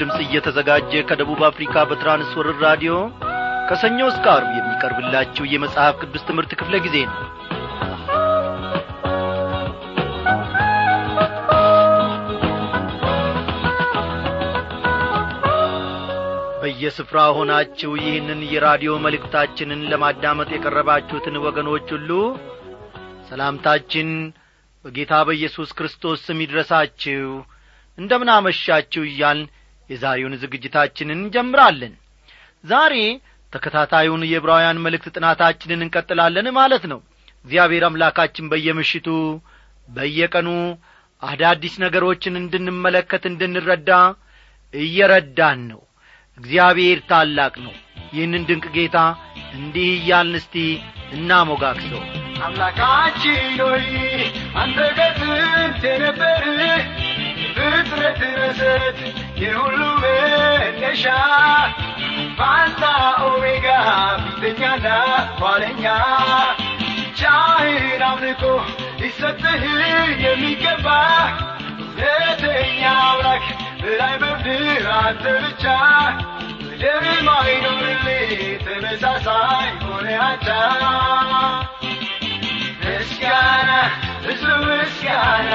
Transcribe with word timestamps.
ድምፅ 0.00 0.18
እየተዘጋጀ 0.24 1.02
ከደቡብ 1.08 1.40
አፍሪካ 1.48 1.84
በትራንስወርር 1.88 2.56
ራዲዮ 2.64 2.94
ከሰኞ 3.68 3.98
እስከ 4.10 4.26
አርብ 4.34 4.50
የሚቀርብላችሁ 4.56 5.44
የመጽሐፍ 5.48 5.94
ቅዱስ 6.02 6.22
ትምህርት 6.28 6.52
ክፍለ 6.60 6.76
ጊዜ 6.86 6.96
ነው። 7.08 7.18
በየስፍራ 16.62 17.18
ሆናችሁ 17.36 17.90
ይህንን 18.00 18.40
የራዲዮ 18.50 18.92
መልእክታችንን 19.04 19.86
ለማዳመጥ 19.90 20.48
የቀረባችሁትን 20.52 21.36
ወገኖች 21.44 21.86
ሁሉ 21.96 22.10
ሰላምታችን 23.28 24.08
በጌታ 24.84 25.14
በኢየሱስ 25.28 25.70
ክርስቶስ 25.78 26.20
ስም 26.26 26.38
ይድረሳችሁ። 26.44 27.24
እንደምን 27.98 28.30
አመሻችሁ 28.36 29.02
እያልን 29.08 29.48
የዛሬውን 29.90 30.34
ዝግጅታችንን 30.42 31.18
እንጀምራለን። 31.18 31.94
ዛሬ 32.64 32.94
ተከታታዩን 33.52 34.22
የዕብራውያን 34.26 34.82
መልእክት 34.84 35.14
ጥናታችንን 35.16 35.84
እንቀጥላለን 35.86 36.48
ማለት 36.58 36.84
ነው። 36.92 37.00
እግዚአብሔር 37.44 37.84
አምላካችን 37.88 38.50
በየምሽቱ 38.52 39.08
በየቀኑ 39.88 40.48
አዳዲስ 41.22 41.74
ነገሮችን 41.84 42.34
እንድንመለከት 42.40 43.24
እንድንረዳ 43.30 43.90
እየረዳን 44.74 45.60
ነው። 45.70 45.80
እግዚአብሔር 46.38 46.98
ታላቅ 47.10 47.54
ነው። 47.64 47.74
ይህንን 48.12 48.42
ድንቅ 48.48 48.66
ጌታ 48.76 48.98
እንዲህ 49.58 49.88
እያልን 49.96 50.36
እስቲ 50.40 50.54
እናሞጋግሰው 51.12 52.00
አምላካችን 52.44 53.38
ሆይ 53.62 53.86
አንተ 54.60 54.78
ከጥንት 54.98 55.82
የነበር 55.88 56.44
ፍጥረት 57.56 58.20
መሰረት 58.38 58.98
የሁሉ 59.42 59.80
መነሻ 60.02 61.04
ፋንታ 62.38 62.82
ኦሜጋ 63.26 63.66
ፊተኛና 64.34 64.86
ኋለኛ 65.40 65.84
ብቻህን 66.96 67.78
አምልኮ 68.08 68.42
ሊሰጥህ 69.00 69.64
የሚገባ 70.24 70.86
እውነተኛ 71.76 72.82
አምላክ 73.02 73.46
በላይ 73.82 74.14
በምድር 74.22 74.62
አንተ 74.98 75.24
ብቻ። 75.38 75.64
ምድር 76.62 77.04
ማይኖርልህ 77.26 78.30
ተመሳሳይ 78.66 79.68
ሆነ 79.84 80.08
አቻ 80.28 80.46
ምስጋና 82.82 83.70
ብዙ 84.24 84.44
ምስጋና 84.64 85.52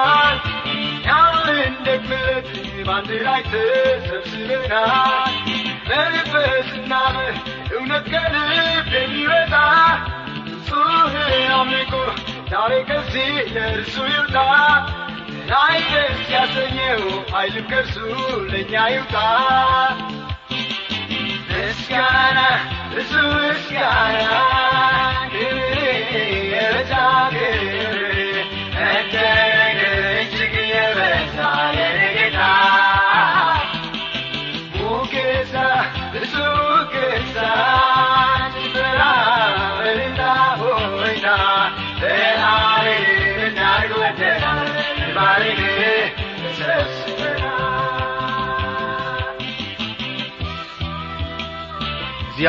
ሰምተናል 0.00 0.36
ያለን 1.06 1.74
ደግመት 1.86 2.46
በአንድ 2.86 3.10
ላይ 3.26 3.40
ተሰብስበናል 3.50 5.34
በመንፈስና 5.88 6.92
በእውነት 7.16 8.06
ከልብ 8.12 8.48
የሚወጣ 8.96 9.54
ንጹህ 10.46 11.14
አምልኮ 11.58 11.92
ዛሬ 12.52 12.72
ከዚህ 12.90 13.30
ለእርሱ 13.54 13.96
ይውጣ። 14.12 14.36
ላይ 15.50 15.78
ደስ 15.92 16.20
ያሰኘው 16.34 17.02
ኃይልም 17.32 17.66
ከእርሱ 17.70 17.96
ለእኛ 18.52 18.74
ይውጣ። 18.94 19.16
ምስጋና 21.50 22.38
ብዙ 22.92 23.12
ምስጋና 23.36 23.99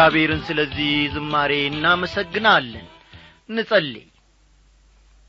እግዚአብሔርን 0.03 0.39
ስለዚህ 0.45 0.91
ዝማሬ 1.13 1.51
እናመሰግናለን። 1.65 2.85
እንጸልይ። 3.49 4.05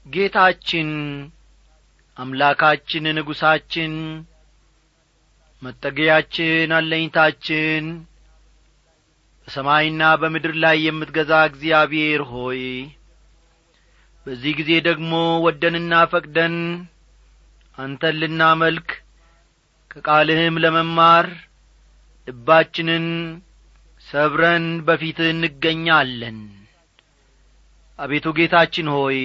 ጌታችን 0.07 0.91
አምላካችን 2.17 3.05
ንጉሣችን 3.19 3.93
መጠገያችን 5.63 6.73
አለኝታችን 6.79 7.85
በሰማይና 9.49 10.11
በምድር 10.23 10.57
ላይ 10.65 10.81
የምትገዛ 10.87 11.43
እግዚአብሔር 11.51 12.25
ሆይ 12.33 12.63
በዚህ 14.27 14.55
ጊዜ 14.61 14.73
ደግሞ 14.89 15.13
ወደንና 15.47 16.03
ፈቅደን 16.13 16.57
አንተን 17.79 18.21
ልናመልክ 18.23 18.89
ከቃልህም 19.91 20.61
ለመማር 20.65 21.29
ልባችንን 22.29 23.07
ሰብረን 24.13 24.67
በፊትህ 24.87 25.29
እንገኛለን። 25.35 26.39
አቤቱ 27.99 28.27
ጌታችን 28.39 28.89
ሆይ 28.95 29.19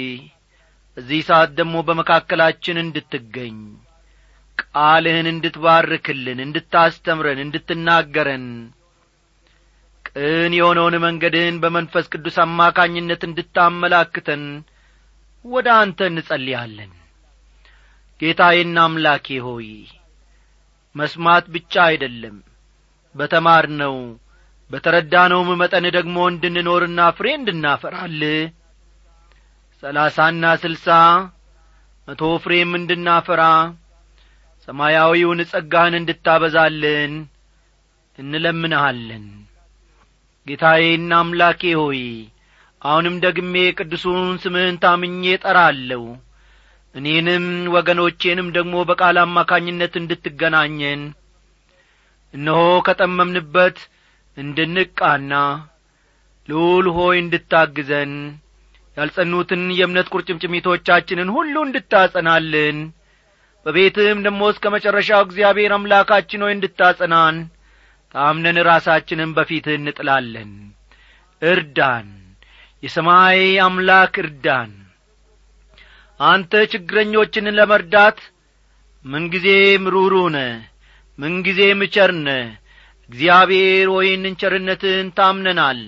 በዚህ 0.98 1.22
ሰዓት 1.30 1.52
ደግሞ 1.58 1.76
በመካከላችን 1.88 2.78
እንድትገኝ 2.84 3.58
ቃልህን 4.58 5.28
እንድትባርክልን 5.32 6.40
እንድታስተምረን 6.46 7.40
እንድትናገረን 7.44 8.46
ቅን 10.06 10.54
የሆነውን 10.58 10.96
መንገድህን 11.06 11.58
በመንፈስ 11.64 12.06
ቅዱስ 12.14 12.38
አማካኝነት 12.46 13.22
እንድታመላክተን 13.28 14.44
ወደ 15.46 15.68
አንተ 15.82 16.00
እንጸልያለን። 16.12 16.94
ጌታዬና 18.20 18.78
አምላኬ 18.88 19.28
ሆይ 19.48 19.68
መስማት 20.96 21.46
ብቻ 21.56 21.74
አይደለም 21.90 22.38
በተማርነው 23.16 23.96
በተረዳነውም 24.72 25.50
መጠን 25.62 25.86
ደግሞ 25.98 26.18
እንድንኖርና 26.32 27.00
ፍሬ 27.18 27.28
እንድናፈራል። 27.38 28.22
ሰላሳና 29.84 30.44
ስልሳ 30.62 30.88
መቶ 32.08 32.22
ፍሬም 32.44 32.72
እንድናፈራ 32.80 33.44
ሰማያዊውን 34.68 35.42
ጸጋህን 35.52 35.96
እንድታበዛልን 36.00 37.14
እንለምንሃለን። 38.20 39.26
ጌታዬና 40.48 41.12
አምላኬ 41.22 41.62
ሆይ 41.80 42.02
አሁንም 42.82 43.16
ደግሜ 43.26 43.54
ቅዱሱን 43.78 44.28
ስምህን 44.44 44.76
ታምኜ 44.84 45.24
ጠራለሁ 45.44 46.04
እኔንም 46.96 47.46
ወገኖቼንም 47.76 48.48
ደግሞ 48.58 48.76
በቃል 48.90 49.18
አማካኝነት 49.24 49.94
እንድትገናኘን 50.02 51.02
እነሆ 52.34 52.60
ከጠመምንበት 52.88 53.78
እንድንቃና 54.38 55.34
ልዑል 56.50 56.86
ሆይ 56.98 57.16
እንድታግዘን 57.22 58.14
ያልጸኑትን 58.98 59.64
የእምነት 59.78 60.08
ቁርጭምጭሚቶቻችንን 60.14 61.30
ሁሉ 61.36 61.56
እንድታጸናልን 61.66 62.78
በቤትህም 63.66 64.20
ደሞ 64.26 64.42
እስከ 64.52 64.66
መጨረሻው 64.76 65.22
እግዚአብሔር 65.26 65.72
አምላካችን 65.78 66.44
ሆይ 66.46 66.54
እንድታጸናን 66.56 67.38
ታምነን 68.16 68.58
ራሳችንን 68.70 69.32
በፊትህ 69.38 69.76
እንጥላለን። 69.80 70.52
እርዳን 71.42 72.08
የሰማይ 72.84 73.40
አምላክ 73.66 74.16
እርዳን። 74.24 74.72
አንተ 76.20 76.62
ችግረኞችን 76.72 77.52
ለመርዳት 77.58 78.20
ምንጊዜም 79.06 79.84
ሩሩ 79.96 80.16
ነ 80.30 80.40
ምንጊዜም 81.20 81.82
ቸርነ 81.96 82.30
እግዚአብሔር 83.10 83.88
ሆይ 83.94 84.06
ይህንን 84.08 84.36
ቸርነትህን 84.42 85.10
ታምነናል። 85.18 85.80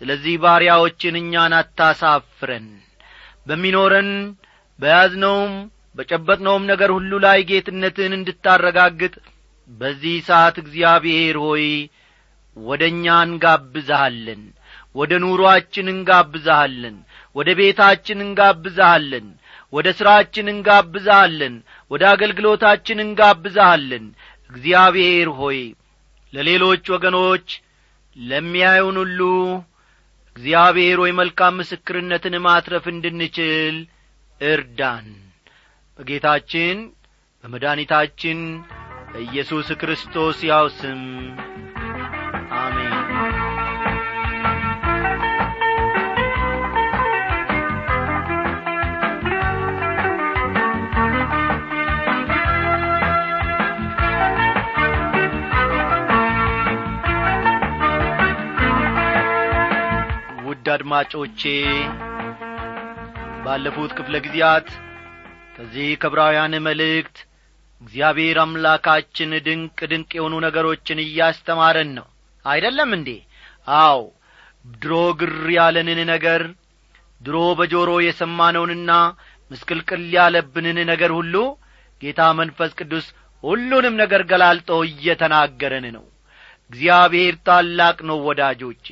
ስለዚህ 0.00 0.34
ባሪያዎችን 0.42 1.14
እኛን 1.20 1.52
አታሳፍረን። 1.58 2.66
በሚኖረን 3.46 4.10
በያዝነውም 4.78 5.54
በጨበጥነውም 5.96 6.64
ነገር 6.70 6.90
ሁሉ 6.96 7.12
ላይ 7.24 7.38
ጌትነትህን 7.50 8.12
እንድታረጋግጥ 8.16 9.14
በዚህ 9.68 10.16
ሰዓት 10.28 10.56
እግዚአብሔር 10.62 11.36
ሆይ 11.44 11.64
ወደ 12.56 12.82
እኛ 12.92 13.06
እንጋብዛሃለን 13.26 14.42
ወደ 14.94 15.12
ኑሮአችን 15.24 15.86
እንጋብዛሃለን 15.94 16.96
ወደ 17.36 17.48
ቤታችን 17.58 18.18
እንጋብዛሃለን 18.26 19.26
ወደ 19.72 19.88
ሥራችን 19.98 20.46
እንጋብዛሃለን 20.52 21.56
ወደ 21.90 22.02
አገልግሎታችን 22.12 22.98
እንጋብዛሃለን 23.04 24.06
እግዚአብሔር 24.50 25.28
ሆይ 25.40 25.60
ለሌሎች 26.32 26.84
ወገኖች 26.94 27.48
ለሚያዩን 28.16 28.96
ሁሉ 29.02 29.20
እግዚአብሔር 30.36 30.98
ሆይ 31.02 31.12
መልካም 31.18 31.56
ምስክርነትን 31.60 32.34
ማትረፍ 32.44 32.84
እንድንችል 32.92 33.76
እርዳን። 34.40 35.06
በጌታችን 35.98 36.76
በመድኃኒታችን 37.44 38.40
በኢየሱስ 39.12 39.68
ክርስቶስ 39.80 40.38
ያው 40.48 40.66
ስም 40.78 41.00
አድማጮቼ 60.70 61.42
ባለፉት 63.44 63.90
ክፍለ 63.98 64.14
ጊዜያት 64.24 64.68
ከዚህ 65.56 65.88
ከብራውያን 66.02 66.54
መልእክት 66.66 67.16
እግዚአብሔር 67.82 68.38
አምላካችን 68.42 69.30
ድንቅ 69.46 69.78
ድንቅ 69.90 70.10
የሆኑ 70.16 70.34
ነገሮችን 70.46 70.98
እያስተማረን 71.04 71.90
ነው። 71.98 72.06
አይደለም 72.44 72.90
እንዴ? 72.96 73.08
አው 73.78 74.00
ድሮ 74.74 74.92
ግር 75.20 75.34
ያለንን 75.56 76.00
ነገር 76.12 76.42
ድሮ 77.20 77.38
በጆሮ 77.58 77.90
የሰማነውንና 78.04 78.90
ምስቅልቅል 79.50 80.04
ያለብንን 80.16 80.78
ነገር 80.90 81.10
ሁሉ 81.18 81.34
ጌታ 82.00 82.20
መንፈስ 82.40 82.72
ቅዱስ 82.80 83.06
ሁሉንም 83.44 83.94
ነገር 84.02 84.22
ገላልጦ 84.30 84.70
እየተናገረን 84.88 85.86
ነው። 85.96 86.04
እግዚአብሔር 86.70 87.34
ታላቅ 87.46 87.98
ነው 88.08 88.18
ወዳጆቼ 88.28 88.86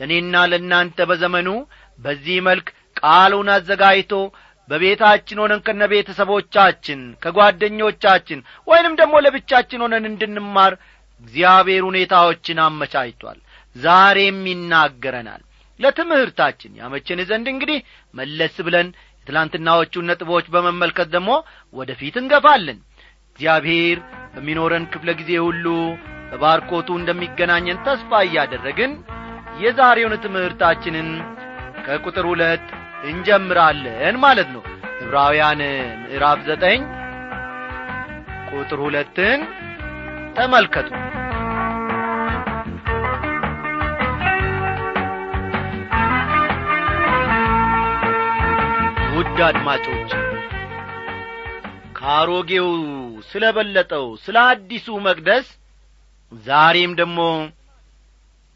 ለእኔና 0.00 0.36
ለእናንተ 0.50 0.98
በዘመኑ 1.10 1.48
በዚህ 1.98 2.38
መልክ 2.48 2.66
ቃሉን 3.00 3.48
አዘጋጅቶ 3.54 4.14
በቤታችን 4.68 5.40
ሆነን 5.42 5.60
ከነ 5.66 5.82
ቤተሰቦቻችን 5.92 7.00
ከጓደኞቻችን 7.22 8.38
ወይንም 8.68 8.94
ደግሞ 9.00 9.14
ለብቻችን 9.24 9.82
ሆነን 9.84 10.04
እንድንማር 10.10 10.74
እግዚአብሔር 11.20 11.82
ሁኔታዎችን 11.88 12.58
አመቻችቷል። 12.64 13.38
ዛሬም 13.76 14.38
ይናገረናል። 14.50 15.42
ለትምህርታችን 15.80 16.72
ያመችን 16.80 17.20
ዘንድ 17.30 17.46
እንግዲህ 17.52 17.78
መለስ 18.14 18.56
ብለን 18.66 18.88
የትላንትናዎቹን 19.18 20.08
ነጥቦች 20.10 20.46
በመመልከት 20.54 21.08
ደግሞ 21.14 21.30
ወደ 21.74 21.90
ፊት 22.00 22.16
እንገፋለን። 22.22 22.78
እግዚአብሔር 23.30 23.98
በሚኖረን 24.34 24.84
ክፍለ 24.92 25.10
ጊዜ 25.20 25.32
ሁሉ 25.46 25.66
በባርኮቱ 26.30 26.88
እንደሚገናኘን 27.00 27.82
ተስፋ 27.86 28.20
እያደረግን 28.26 28.92
የዛሬውን 29.58 30.14
ትምህርታችንን 30.24 31.08
ከቁጥር 31.86 32.26
ሁለት 32.30 32.66
እንጀምራለን 33.04 34.16
ማለት 34.24 34.48
ነው። 34.54 34.62
ዕብራውያን 35.02 35.60
ምዕራፍ 36.02 36.40
ዘጠኝ 36.48 36.80
ቁጥር 38.52 38.78
ሁለትን 38.84 39.40
ተመልከቱ። 40.36 40.90
ውድ 49.14 49.38
አድማጮች 49.46 50.10
ከአሮጌው 51.98 52.68
ስለ 53.28 53.44
በለጠው 53.56 54.06
ስለ 54.24 54.36
አዲሱ 54.48 54.86
መቅደስ 55.06 55.46
ዛሬም 56.32 56.92
ደግሞ 57.00 57.20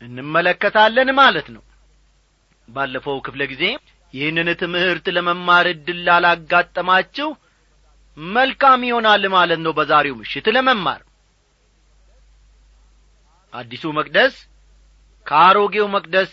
እንመለከታለን 0.02 1.10
ማለት 1.20 1.48
ነው። 1.54 1.62
ባለፈው 2.68 3.18
ክፍለ 3.26 3.42
ጊዜ 3.52 3.64
ይህንን 4.14 4.48
ትምህርት 4.60 5.06
ለመማር 5.16 5.66
ዕድል 5.72 5.98
ላላጋጠማችሁ 6.06 7.28
መልካም 8.16 8.80
ይሆናል 8.88 9.24
ማለት 9.34 9.60
ነው 9.64 9.72
በዛሬው 9.78 10.14
ምሽት 10.20 10.46
ለመማር። 10.56 11.00
አዲሱ 13.52 13.84
መቅደስ 13.98 14.34
ከአሮጌው 15.26 15.86
መቅደስ 15.94 16.32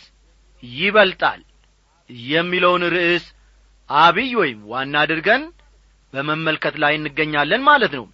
ይበልጣል 0.63 1.41
የሚለውን 2.29 2.83
ርዕስ 2.95 3.25
አብይ 3.89 4.31
ወይም 4.39 4.59
ዋና 4.71 4.95
አድርገን 5.03 5.43
በመመልከት 6.13 6.75
ላይ 6.83 6.93
እንገኛለን 6.97 7.61
ማለት 7.69 7.93
ነው። 7.99 8.05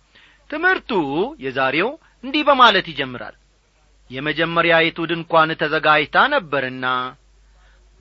ትምህርቱ 0.50 0.92
የዛሬው 1.46 1.90
እንዲህ 2.24 2.44
በማለት 2.48 2.86
ይጀምራል 2.92 3.36
የመጀመሪያይቱ 4.12 5.00
ድንኳን 5.12 5.50
ተዘጋጅታ 5.62 6.16
ነበርና 6.34 6.86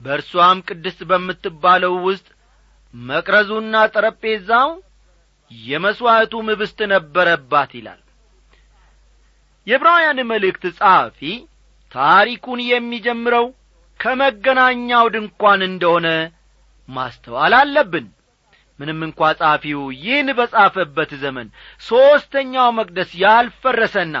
በእርሷም 0.01 0.59
ቅድስት 0.67 0.99
በምትባለው 1.09 1.93
ውስጥ 2.07 2.27
መቅረዙና 2.93 3.75
ጠረጴዛው 3.93 4.69
የመሥዋዕቱ 5.51 6.33
ምብስት 6.47 6.79
ነበረባት 6.93 7.71
ይላል። 7.79 7.99
የዕብራውያን 9.67 10.19
መልእክት 10.31 10.63
ጸሐፊ 10.77 11.19
ታሪኩን 11.91 12.59
የሚጀምረው 12.67 13.45
ከመገናኛው 13.99 15.05
ድንኳን 15.15 15.61
እንደሆነ 15.67 16.07
ማስተዋል 16.89 17.53
አለብን 17.59 18.05
ምንም 18.79 18.99
እንኳ 19.07 19.29
ጸሐፊው 19.39 19.81
ይህን 19.97 20.29
በጻፈበት 20.37 21.11
ዘመን 21.23 21.47
ሦስተኛው 21.81 22.69
መቅደስ 22.77 23.11
ያልፈረሰና 23.23 24.15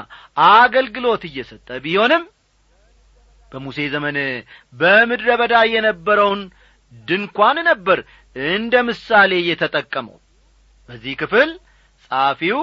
አገልግሎት 0.51 1.23
እየሰጠ 1.29 1.69
ቢሆንም 1.85 2.23
በሙሴ 3.51 3.77
ዘመን 3.93 4.17
በምድረ 4.73 5.29
በዳ 5.39 5.55
የነበረውን 5.73 6.41
ድንኳን 7.07 7.57
ነበር 7.67 7.99
እንደ 8.35 8.73
ምሳሌ 8.87 9.31
የተጠቀመው። 9.47 10.17
በዚህ 10.89 11.13
ክፍል 11.21 11.49
ጸሐፊው 12.05 12.59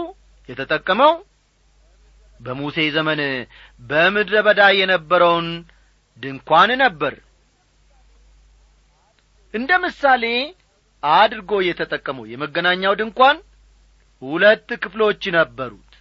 የተጠቀመው 0.48 1.12
በሙሴ 2.40 2.78
ዘመን 2.96 3.20
በምድረ 3.82 4.36
በዳ 4.46 4.62
የነበረውን 4.78 5.48
ድንኳን 6.22 6.70
ነበር። 6.82 7.14
እንደ 9.54 9.70
ምሳሌ 9.84 10.24
አድርጎ 11.02 11.52
የተጠቀመው 11.66 12.24
የመገናኛው 12.30 12.92
ድንኳን 13.00 13.36
ሁለት 14.22 14.68
ክፍሎች 14.82 15.22
ነበሩት። 15.36 15.92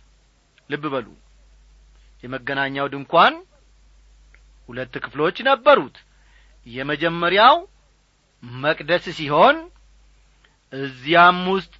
ልብ 0.69 0.83
በሉ። 0.93 1.07
የመገናኛው 2.23 2.87
ድንኳን 2.93 3.33
ሁለት 4.69 4.93
ክፍሎች 5.03 5.37
ነበሩት። 5.49 5.97
የመጀመሪያው 6.67 7.55
መቅደስ 8.61 9.05
ሲሆን 9.17 9.57
እዚያም 10.73 11.37
ውስጥ 11.53 11.73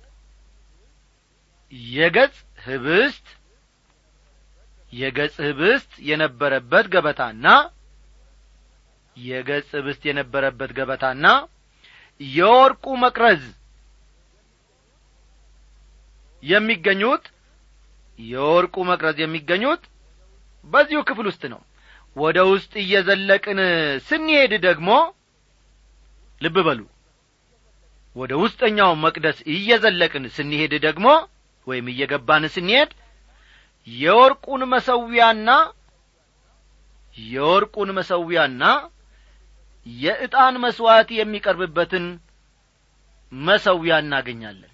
የገጽ 1.94 2.36
ህብስት 2.66 3.26
የገጽ 4.94 5.36
ህብስት 5.48 5.92
የነበረበት 6.10 6.86
ገበታና 6.94 7.48
የገጽ 9.18 9.70
ህብስት 9.78 10.02
የነበረበት 10.10 10.72
ገበታና 10.78 11.26
የወርቁ 12.22 12.86
መቅረዝ 13.04 13.44
የሚገኙት 16.44 17.26
የወርቁ 18.20 18.76
መቅረዝ 18.90 19.18
የሚገኙት 19.24 19.84
በዚሁ 20.66 21.00
ክፍል 21.10 21.26
ውስጥ 21.32 21.44
ነው። 21.54 21.62
ወደ 22.16 22.38
ውስጥ 22.52 22.74
እየዘለቅን 22.84 23.60
ስንሄድ 24.08 24.54
ደግሞ 24.68 24.90
ልብ 26.42 26.58
በሉ። 26.68 26.82
ወደ 28.16 28.34
ውስጠኛው 28.44 28.92
መቅደስ 29.04 29.38
እየዘለቅን 29.54 30.24
ስንሄድ 30.38 30.74
ደግሞ 30.86 31.08
ወይም 31.68 31.88
እየገባን 31.94 32.46
ስንሄድ 32.56 32.92
የወርቁን 33.88 34.62
መሰዊያና 34.74 35.50
የወርቁን 37.16 37.90
መሰዊያና 37.98 38.64
የዕጣን 39.88 40.56
መሥዋዕት 40.64 41.10
የሚቀርብበትን 41.18 42.06
መሰዊያ 43.32 43.94
እናገኛለን። 44.04 44.74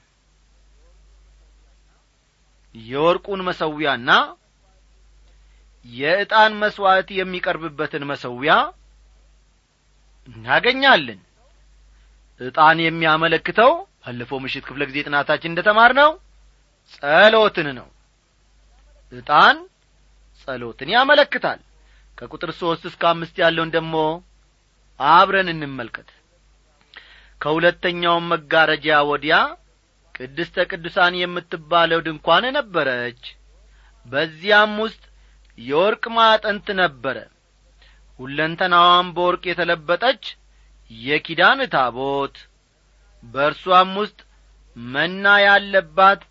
የወርቁን 2.76 3.42
መሰዊያና 3.48 4.10
የዕጣን 5.86 6.52
መሥዋዕት 6.62 7.10
የሚቀርብበትን 7.18 8.04
መሰዊያ 8.12 8.52
እናገኛለን። 10.28 11.20
ዕጣን 12.40 12.78
የሚያመለክተው 12.84 13.72
ባለፈው 14.00 14.40
ምሽት 14.44 14.64
ክፍለ 14.68 14.84
ጊዜ 14.90 14.98
ጥናታችን 15.08 15.52
እንደ 15.52 15.62
ተማር 15.68 15.92
ነው 16.00 16.10
ጸሎትን 16.94 17.68
ነው። 17.80 17.88
ዕጣን 19.12 19.58
ጸሎትን 20.40 20.90
ያመለክታል። 20.96 21.60
ከቁጥር 22.18 22.52
ሦስት 22.62 22.84
እስከ 22.90 23.04
አምስት 23.12 23.36
ያለውን 23.44 23.70
ደግሞ 23.76 23.96
አብረን 25.00 25.50
እንመልከት። 25.54 26.10
ከሁለተኛውም 27.42 28.30
መጋረጃ 28.34 28.88
ወዲያ 29.10 29.36
ቅድስተ 30.16 30.66
ቅዱሳን 30.72 31.14
የምትባለው 31.20 32.00
ድንኳን 32.06 32.46
ነበረች። 32.58 33.22
በዚያም 34.06 34.74
ውስጥ 34.84 35.04
የወርቅ 35.58 36.04
ማጠንት 36.16 36.68
ነበረ። 36.82 37.18
ሁለንተናዋም 38.20 39.08
በወርቅ 39.16 39.44
የተለበጠች 39.50 40.24
የኪዳን 40.92 41.60
ታቦት። 41.74 42.36
በእርሷም 43.24 43.92
ውስጥ 44.02 44.20
መና 44.78 45.26
ያለባት 45.46 46.22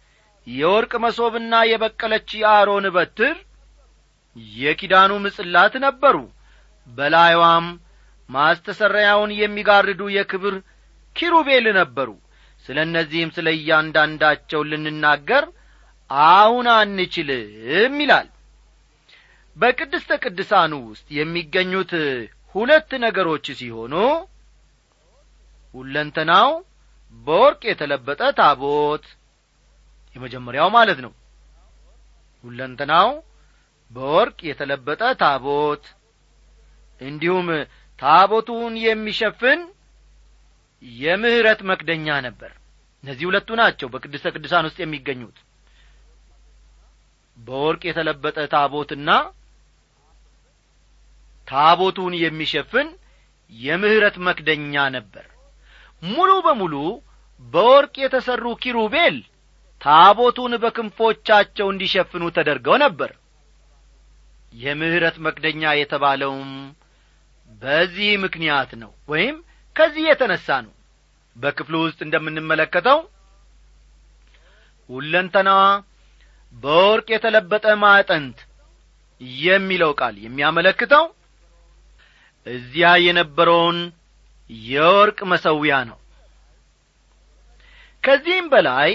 የወርቅ 0.47 0.92
መሶብና 1.04 1.54
የበቀለች 1.71 2.28
የአሮን 2.38 2.87
በትር 2.97 3.37
የኪዳኑ 4.57 5.12
ምጽላት 5.25 5.75
ነበሩ። 5.85 6.16
በላይዋም 6.88 7.66
ማስተሰረያውን 8.32 9.30
የሚጋርዱ 9.38 10.02
የክብር 10.16 10.54
ኪሩቤል 11.16 11.66
ነበሩ። 11.78 12.10
ስለ 12.64 12.78
እነዚህም 12.86 13.30
ስለ 13.36 13.48
እያንዳንዳቸው 13.56 14.60
ልንናገር 14.70 15.44
አሁን 16.30 16.66
አንችልም 16.74 17.96
ይላል። 18.02 18.28
በቅድስተ 19.56 20.10
ቅድሳኑ 20.24 20.72
ውስጥ 20.90 21.06
የሚገኙት 21.16 21.92
ሁለት 22.54 22.90
ነገሮች 23.04 23.46
ሲሆኑ 23.58 23.94
ሁለንተናው 25.74 26.48
በወርቅ 27.26 27.62
የተለበጠ 27.70 28.22
ታቦት 28.38 29.04
የመጀመሪያው 30.16 30.68
ማለት 30.76 30.98
ነው። 31.04 31.12
ሁለንተናው 32.44 33.08
በወርቅ 33.90 34.38
የተለበጠ 34.50 35.02
ታቦት 35.22 35.84
እንዲሁም 37.00 37.48
ታቦቱን 38.02 38.75
የሚሸፍን 38.85 39.61
የምህረት 40.82 41.61
መክደኛ 41.71 42.06
ነበር። 42.26 42.52
እነዚህ 43.04 43.25
ሁለቱ 43.28 43.49
ናቸው 43.61 43.88
በቅድስተ 43.92 44.32
ቅዱሳን 44.35 44.66
ውስጥ 44.68 44.78
የሚገኙት። 44.82 45.38
በወርቅ 47.38 47.82
የተለበጠ 47.88 48.38
ታቦትና 48.54 49.11
ታቦቱን 51.49 52.12
የሚሸፍን 52.23 52.88
የምህረት 53.52 54.16
መክደኛ 54.26 54.75
ነበር። 54.97 55.25
ሙሉ 56.02 56.30
በሙሉ 56.47 56.75
በወርቅ 57.42 57.94
የተሠሩ 58.02 58.44
ኪሩቤል 58.62 59.16
ታቦቱን 59.80 60.52
በክንፎቻቸው 60.62 61.66
እንዲሸፍኑ 61.73 62.25
ተደርገው 62.37 62.76
ነበር። 62.85 63.11
የምህረት 64.54 65.16
መክደኛ 65.26 65.62
የተባለውም 65.76 66.50
በዚህ 67.62 68.11
ምክንያት 68.25 68.71
ነው 68.83 68.92
ወይም 69.09 69.37
ከዚህ 69.76 70.04
የተነሣ 70.09 70.47
ነው። 70.66 70.73
በክፍሉ 71.37 71.75
ውስጥ 71.85 71.99
እንደምንመለከተው 72.07 72.99
ሁለንተናዋ 74.88 75.61
በወርቅ 76.54 77.07
የተለበጠ 77.14 77.66
ማዕጠንት 77.83 78.38
የሚለው 79.40 79.92
ቃል 80.00 80.14
የሚያመለክተው 80.25 81.04
እዚያ 82.47 82.88
የነበረውን 83.04 83.78
የወርቅ 84.50 85.19
መሰዊያ 85.33 85.75
ነው። 85.90 85.99
ከዚህም 88.04 88.47
በላይ 88.52 88.90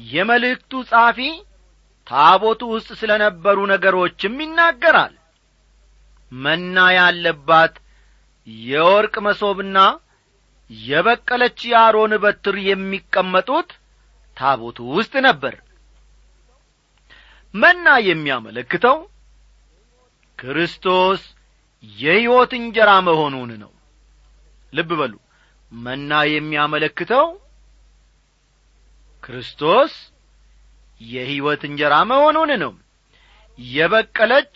የመልእክቱ 0.00 0.72
ጻፊ 0.90 1.18
ታቦቱ 2.06 2.62
ውስጥ 2.72 2.90
ስለ 3.00 3.12
ነበሩ 3.24 3.58
ነገሮችም 3.72 4.40
ይናገራል። 4.42 5.14
መና 6.32 6.76
ያለባት 6.96 7.74
የወርቅ 8.66 9.14
መሶብና 9.26 9.78
የበቀለች 10.70 11.58
የአሮን 11.70 12.12
በትር 12.22 12.56
የሚቀመጡት 12.66 13.70
ታቦቱ 14.36 14.78
ውስጥ 14.96 15.14
ነበር። 15.26 15.54
መና 17.54 17.86
የሚያመለክተው 18.08 18.98
ክርስቶስ 20.38 21.22
የሕይወት 21.84 22.52
እንጀራ 22.58 22.90
መሆኑን 23.08 23.50
ነው። 23.62 23.72
ልብ 24.72 24.90
በሉ። 25.00 25.14
መና 25.72 26.12
የሚያመለክተው 26.32 27.26
ክርስቶስ 29.22 29.92
የሕይወት 31.00 31.62
እንጀራ 31.68 31.94
መሆኑን 32.10 32.50
ነው። 32.62 32.72
የበቀለች 33.58 34.54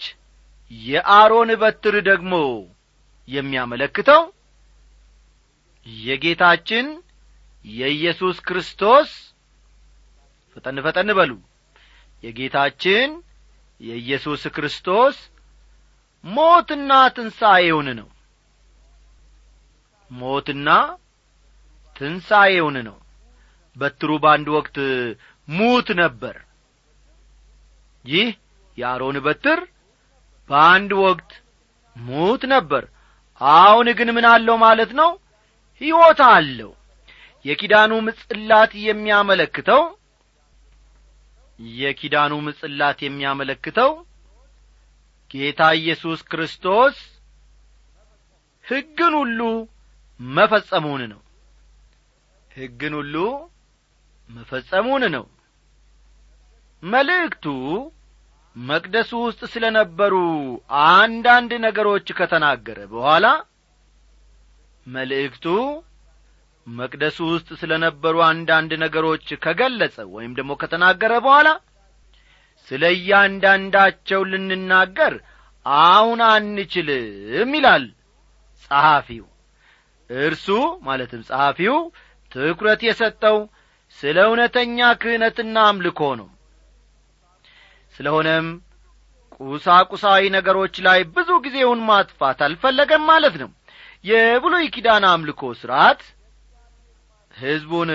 የአሮን 0.70 1.50
በትር 1.62 1.96
ደግሞ 2.08 2.34
የሚያመለክተው 3.28 4.22
የጌታችን 5.86 6.86
የኢየሱስ 7.64 8.36
ክርስቶስ 8.46 9.10
ፈጠን 10.56 10.78
ፈጠን 10.86 11.10
በሉ። 11.18 11.30
የጌታችን 12.22 13.10
የኢየሱስ 13.80 14.42
ክርስቶስ 14.56 15.16
ሞትና 16.24 16.90
ትንሣኤውን 17.16 17.88
ነው። 17.98 18.08
ሞትና 20.10 20.68
ትንሣኤውን 21.96 22.76
ነው። 22.88 22.96
በትሩ 23.76 24.10
በአንድ 24.22 24.48
ወቅት 24.56 24.76
ሙት 25.48 25.88
ነበር። 26.00 26.36
ይህ 28.04 28.28
የአሮን 28.78 29.16
በትር 29.26 29.60
በአንድ 30.50 30.90
ወቅት 31.02 31.30
ሙት 31.96 32.42
ነበር 32.54 32.84
አሁን 33.40 33.86
ግን 33.98 34.08
ምን 34.16 34.26
አለው 34.30 34.56
ማለት 34.62 34.90
ነው? 35.00 35.10
ሕይወት 35.80 36.20
አለው። 36.28 36.70
የኪዳኑ 37.44 37.92
ምጽላት 38.06 38.72
የሚያመለክተው 38.84 39.82
የኪዳኑ 41.78 42.32
ምጽላት 42.46 42.98
የሚያመለክተው 43.04 43.90
ጌታ 45.30 45.62
ኢየሱስ 45.78 46.20
ክርስቶስ 46.30 46.96
ሕግን 48.64 49.14
ሁሉ 49.20 49.40
መፈጸሙን 50.20 51.02
ነው። 51.12 51.20
ሕግን 52.50 52.94
ሁሉ 52.98 53.14
መፈጸሙን 54.28 55.04
ነው። 55.14 55.24
መልእክቱ 56.82 57.46
መቅደሱ 58.56 59.10
ውስጥ 59.24 59.40
ስለ 59.52 59.64
ነበሩ 59.76 60.14
አንዳንድ 60.88 61.52
ነገሮች 61.64 62.06
ከተናገረ 62.18 62.78
በኋላ 62.92 63.26
መልእክቱ 64.86 65.46
መቅደሱ 66.66 67.18
ውስጥ 67.32 67.48
ስለ 67.60 67.72
ነበሩ 67.84 68.16
አንዳንድ 68.28 68.72
ነገሮች 68.84 69.26
ከገለጸ 69.44 69.96
ወይም 70.14 70.32
ደግሞ 70.38 70.52
ከተናገረ 70.60 71.12
በኋላ 71.26 71.48
ስለ 72.68 72.82
እያንዳንዳቸው 72.96 74.20
ልንናገር 74.30 75.14
አሁን 75.86 76.20
አንችልም 76.28 77.50
ይላል 77.58 77.84
ጸሐፊው። 78.62 79.26
እርሱ 80.10 80.46
ማለትም 80.86 81.20
ጸሐፊው 81.28 81.76
ትኩረት 82.32 82.80
የሰጠው 82.86 83.36
ስለ 83.98 84.18
እውነተኛ 84.28 84.78
ክህነትና 85.02 85.56
አምልኮ 85.70 86.00
ነው 86.20 86.28
ስለሆነም 87.94 88.46
ቁሳቁሳዊ 89.40 90.22
ነገሮች 90.36 90.74
ላይ 90.86 91.00
ብዙ 91.14 91.30
ጊዜውን 91.44 91.80
ማጥፋት 91.88 92.38
አልፈለገም 92.46 93.02
ማለት 93.10 93.36
ነው። 93.42 93.50
የብሉይ 94.04 94.66
ኪዳን 94.74 95.04
አምልኮ 95.10 95.42
ሥርዓት 95.60 96.00
ሕዝቡን 97.34 97.90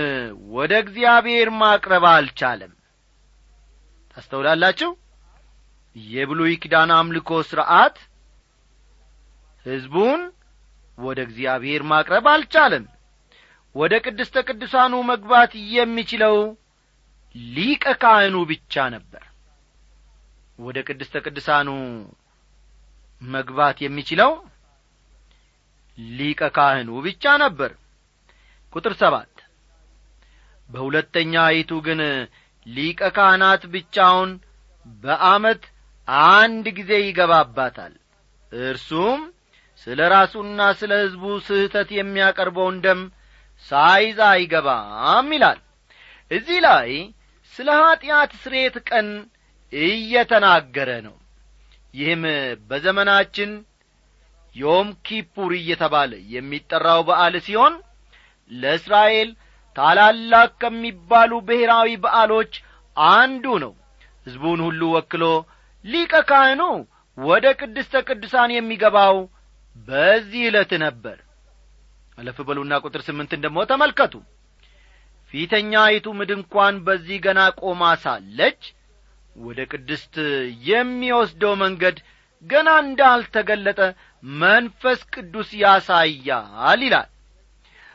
ወደ 0.56 0.72
እግዚአብሔር 0.84 1.50
ማቅረብ 1.60 2.06
አልቻለም። 2.12 2.72
ታስተውላላችሁ? 4.14 4.90
የብሉይ 5.96 6.54
ኪዳን 6.64 6.92
አምልኮ 6.98 7.30
ሥርዓት 7.50 7.96
ሕዝቡን 9.66 10.22
ወደ 10.98 11.20
እግዚአብሔር 11.28 11.82
ማቅረብ 11.92 12.26
አልቻለም። 12.34 12.86
ወደ 13.76 13.94
ቅድስተ 14.06 14.36
ቅዱሳኑ 14.48 14.94
መግባት 15.10 15.52
የሚችለው 15.74 16.38
ሊቀ 17.54 17.86
ካህኑ 18.02 18.36
ብቻ 18.52 18.86
ነበር 18.96 19.24
ወደ 20.60 20.78
ቅድስተ 20.88 21.16
ቅዱሳኑ 21.26 21.70
መግባት 23.22 23.78
የሚችለው 23.84 24.32
ሊቀ 26.14 26.42
ካህኑ 26.56 26.90
ብቻ 27.06 27.24
ነበር። 27.44 27.72
ቁጥር 28.74 28.94
ሰባት 29.02 29.34
በሁለተኛ 30.70 31.34
አይቱ 31.50 31.72
ግን 31.88 32.02
ሊቀ 32.66 33.02
ካህናት 33.16 33.64
ብቻውን 33.74 34.32
በአመት 35.04 35.64
አንድ 36.32 36.66
ጊዜ 36.78 36.92
ይገባባታል። 37.02 37.94
እርሱም 38.52 39.22
ስለ 39.82 40.00
ራሱና 40.14 40.62
ስለ 40.80 40.92
ሕዝቡ 41.04 41.26
ስህተት 41.48 41.90
የሚያቀርበውን 41.98 42.78
ደም 42.86 43.02
ሳይዛ 43.66 44.20
አይገባም 44.36 45.28
ይላል። 45.36 45.60
እዚህ 46.32 46.60
ላይ 46.68 46.90
ስለ 47.54 47.70
ኀጢአት 47.82 48.32
ስሬት 48.42 48.76
ቀን 48.90 49.08
እየተናገረ 49.74 50.90
ነው። 51.08 51.16
ይህም 51.94 52.24
በዘመናችን 52.70 53.52
ዮም 54.56 54.90
ኪፑር 55.08 55.52
እየተባለ 55.58 56.12
የሚጠራው 56.34 57.02
በዓል 57.08 57.36
ሲሆን 57.48 57.74
ለእስራኤል 58.52 59.30
ታላላቅ 59.76 60.50
ከሚባሉ 60.62 61.32
ብሔራዊ 61.48 61.90
በዓሎች 62.04 62.54
አንዱ 63.16 63.46
ነው። 63.64 63.74
ሕዝቡን 64.28 64.60
ሁሉ 64.68 64.82
ወክሎ 64.96 65.24
ሊቀ 65.86 66.14
ካህኑ 66.30 66.62
ወደ 67.18 67.46
ቅድስተ 67.60 68.02
ቅዱሳን 68.08 68.52
የሚገባው 68.54 69.16
በዚህ 69.86 70.42
ዕለት 70.50 70.72
ነበር። 70.84 71.18
አለፍ 72.18 72.38
በሉና 72.48 72.74
ቁጥር 72.86 73.02
ስምንትን 73.08 73.44
ደግሞ 73.46 73.60
ተመልከቱ። 73.72 74.14
ፊተኛይቱም 75.34 76.20
ድንኳን 76.30 76.76
በዚህ 76.86 77.18
ገና 77.26 77.40
ቆማ 77.62 77.82
ሳለች 78.04 78.62
ወደ 79.40 79.60
ቅድስት 79.72 80.16
የሚወስደው 80.70 81.54
መንገድ 81.64 81.98
ገና 82.44 82.70
እንዳልተገለጠ 82.84 83.80
መንፈስ 84.24 85.00
ቅዱስ 85.14 85.50
ያሳያል 85.62 86.82
ይላል። 86.86 87.10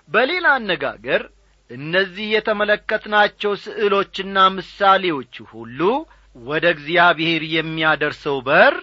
በሌላ 0.08 0.46
አነጋገር 0.58 1.22
እነዚህ 1.70 2.26
የተመለከትናቸው 2.34 3.52
ስዕሎችና 3.62 4.38
ምሳሌዎች 4.56 5.34
ሁሉ 5.52 5.80
ወደ 6.36 6.64
እግዚአብሔር 6.74 7.42
የሚያደርሰው 7.54 8.38
በር 8.48 8.74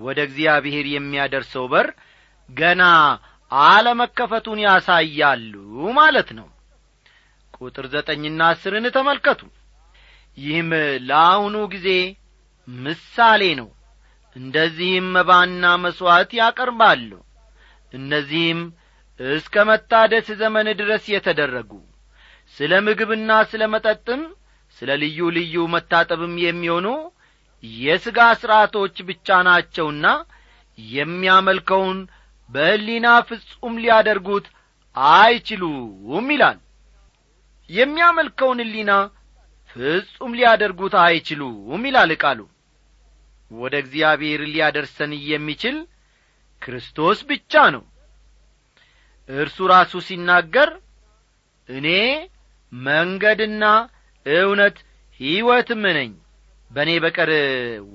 ወደ 0.00 0.18
እግዚአብሔር 0.28 0.86
የሚያደርሰው 0.94 1.66
በር 1.72 1.88
ገና 2.48 2.82
አለመከፈቱን 3.50 4.60
ያሳያሉ 4.66 5.54
ማለት 5.98 6.28
ነው። 6.38 6.48
ቁጥር 7.56 7.86
ዘጠኝና 7.94 8.42
አስርን 8.52 8.86
ተመልከቱ 8.96 9.40
ይህም 10.38 10.70
ለአሁኑ 11.08 11.56
ጊዜ 11.72 11.88
ምሳሌ 12.68 13.42
ነው። 13.60 13.68
እንደዚህም 14.36 15.06
መባና 15.16 15.72
መሥዋዕት 15.82 16.30
ያቀርባሉ። 16.38 17.10
እነዚህም 17.92 18.60
እስከ 19.20 19.54
መታደስ 19.70 20.28
ዘመን 20.40 20.68
ድረስ 20.80 21.04
የተደረጉ 21.14 21.72
ስለ 22.56 22.72
ምግብና 22.86 23.32
ስለ 23.50 23.62
መጠጥም 23.74 24.22
ስለ 24.76 24.90
ልዩ 25.02 25.28
ልዩ 25.36 25.54
መታጠብም 25.74 26.34
የሚሆኑ 26.44 26.86
የሥጋ 27.64 28.18
ሥርዓቶች 28.40 28.96
ብቻ 29.08 29.28
ናቸውና 29.48 30.06
የሚያመልከውን 30.78 31.98
በሕሊና 32.50 33.08
ፍጹም 33.28 33.74
ሊያደርጉት 33.82 34.46
አይችሉም 35.14 36.28
ይላል። 36.34 36.58
የሚያመልከውን 37.70 38.60
ሕሊና 38.64 38.92
ፍጹም 39.72 40.32
ሊያደርጉት 40.38 40.94
አይችሉም 41.02 41.82
ይላል 41.88 42.12
ቃሉ። 42.22 42.40
ወደ 43.50 43.74
እግዚአብሔር 43.82 44.40
ሊያደርሰን 44.48 45.12
የሚችል 45.26 45.76
ክርስቶስ 46.62 47.18
ብቻ 47.30 47.62
ነው። 47.74 47.84
እርሱ 49.28 49.58
ራሱ 49.72 49.92
ሲናገር 50.06 50.70
እኔ 51.68 51.88
መንገድና 52.72 53.64
እውነት 54.26 54.76
ሕይወትም 55.20 55.82
ነኝ 55.96 56.10
በእኔ 56.70 56.90
በቀር 57.04 57.30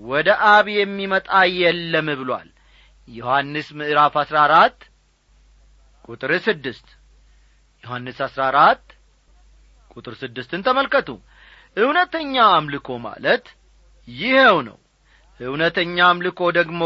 ወደ 0.10 0.30
አብ 0.50 0.66
የሚመጣ 0.76 1.30
የለም 1.60 2.08
ብሏል። 2.20 2.50
ዮሐንስ 3.08 3.68
ምዕራፍ 3.80 4.16
አሥራ 4.22 4.38
አራት 4.48 4.80
ቁጥር 6.10 6.32
ስድስት 6.46 6.88
ዮሐንስ 7.84 8.18
አሥራ 8.26 8.42
አራት 8.52 8.84
ቁጥር 9.92 10.14
ስድስትን 10.22 10.62
ተመልከቱ 10.68 11.10
እውነተኛ 11.78 12.36
አምልኮ 12.54 12.88
ማለት 13.06 13.46
ይኸው 14.08 14.58
ነው። 14.68 14.78
እውነተኛ 15.40 15.98
አምልኮ 16.10 16.40
ደግሞ 16.58 16.84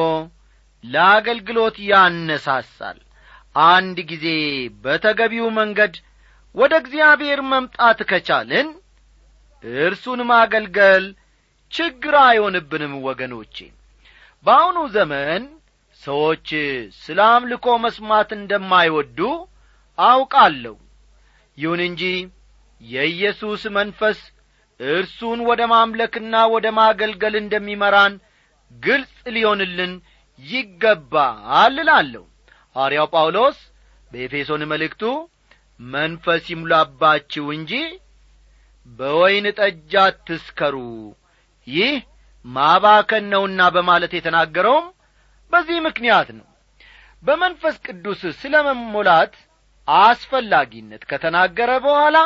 ለአገልግሎት 0.83 1.75
ያነሳሳል። 1.89 2.99
አንድ 3.69 3.97
ጊዜ 4.11 4.25
በተገቢው 4.83 5.47
መንገድ 5.59 5.93
ወደ 6.55 6.73
እግዚአብሔር 6.81 7.39
መምጣት 7.51 7.99
ከቻልን 8.09 8.67
እርሱን 9.81 10.21
ማገልገል 10.29 11.05
ችግር 11.71 12.15
አይሆንብንም 12.23 12.93
ወገኖቼ። 13.07 13.55
በአሁኑ 14.45 14.77
ዘመን 14.95 15.43
ሰዎች 16.01 16.47
ስለ 17.01 17.19
አምልኮ 17.33 17.65
መስማት 17.83 18.29
እንደማይወዱ 18.37 19.19
አውቃለሁ። 19.97 20.75
ይሁን 21.57 21.81
እንጂ 21.87 22.03
የኢየሱስ 22.81 23.63
መንፈስ 23.77 24.19
እርሱን 24.89 25.39
ወደ 25.49 25.61
ማምለክና 25.71 26.35
ወደ 26.53 26.67
ማገልገል 26.77 27.35
እንደሚመራን 27.41 28.13
ግልጽ 28.71 29.15
ሊሆንልን 29.35 29.93
ይገባል 30.39 31.75
እላለሁ። 31.83 32.23
ሐዋርያው 32.75 33.07
ጳውሎስ 33.13 33.57
በኤፌሶን 34.11 34.63
መልእክቱ 34.71 35.03
መንፈስ 35.79 36.43
ይሙላባችሁ 36.53 37.45
እንጂ 37.57 37.73
በወይን 38.99 39.45
ጠጅ 39.59 39.91
አትስከሩ። 40.03 40.75
ይህ 41.67 41.93
ማባከን 42.45 43.25
ነውና 43.33 43.61
በማለት 43.75 44.13
የተናገረውም 44.17 44.87
በዚህ 45.51 45.77
ምክንያት 45.87 46.29
ነው። 46.37 46.47
በመንፈስ 47.23 47.75
ቅዱስ 47.85 48.21
ስለ 48.39 48.53
መሞላት 48.67 49.33
አስፈላጊነት 49.87 51.01
ከተናገረ 51.09 51.71
በኋላ 51.85 52.17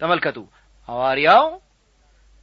ተመልከቱ 0.00 0.38
ሐዋርያው 0.88 1.44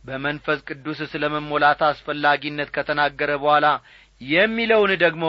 በመንፈስ 0.04 0.60
ቅዱስ 0.68 1.00
ስለ 1.12 1.24
መሞላት 1.34 1.82
አስፈላጊነት 1.88 2.70
ከተናገረ 2.76 3.32
በኋላ 3.42 3.68
የሚለውን 4.22 4.92
ደግሞ 5.04 5.26